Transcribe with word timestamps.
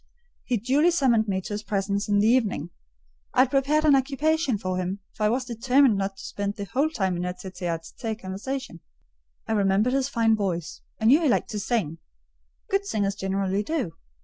He 0.45 0.57
duly 0.57 0.89
summoned 0.89 1.27
me 1.27 1.41
to 1.41 1.53
his 1.53 1.61
presence 1.61 2.09
in 2.09 2.17
the 2.17 2.27
evening. 2.27 2.71
I 3.35 3.41
had 3.41 3.51
prepared 3.51 3.85
an 3.85 3.95
occupation 3.95 4.57
for 4.57 4.77
him; 4.77 4.97
for 5.13 5.27
I 5.27 5.29
was 5.29 5.45
determined 5.45 5.95
not 5.95 6.17
to 6.17 6.23
spend 6.23 6.55
the 6.55 6.65
whole 6.65 6.89
time 6.89 7.17
in 7.17 7.23
a 7.25 7.35
tête 7.35 7.59
à 7.61 7.77
tête 7.99 8.19
conversation. 8.19 8.79
I 9.47 9.51
remembered 9.51 9.93
his 9.93 10.09
fine 10.09 10.35
voice; 10.35 10.81
I 10.99 11.05
knew 11.05 11.21
he 11.21 11.29
liked 11.29 11.51
to 11.51 11.59
sing—good 11.59 12.87
singers 12.87 13.13
generally 13.13 13.61
do. 13.61 13.93